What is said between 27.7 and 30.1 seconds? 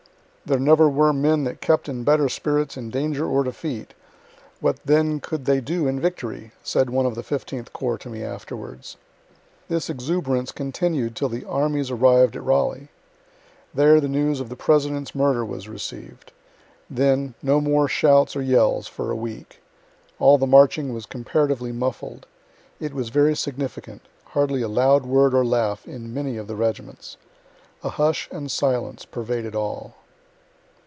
A hush and silence pervaded all.